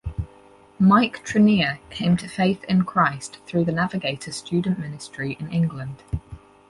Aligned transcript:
Mike 0.79 1.23
Treneer 1.23 1.77
came 1.91 2.17
to 2.17 2.27
faith 2.27 2.63
in 2.63 2.83
Christ 2.85 3.37
through 3.45 3.65
the 3.65 3.71
Navigator 3.71 4.31
student 4.31 4.79
ministry 4.79 5.37
in 5.39 5.51
England. 5.53 6.01